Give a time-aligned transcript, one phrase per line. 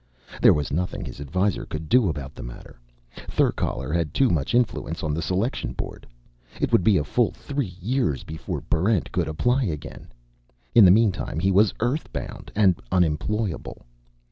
[0.41, 2.79] There was nothing his Advisor could do about the matter;
[3.29, 6.07] Therkaler had too much influence on the Selection Board.
[6.59, 10.07] It would be a full three years before Barrent could apply again.
[10.73, 13.83] In the meantime he was Earth bound and unemployable.